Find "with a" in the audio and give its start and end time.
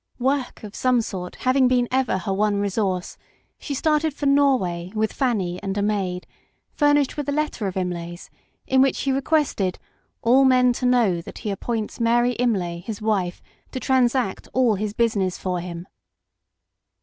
7.17-7.31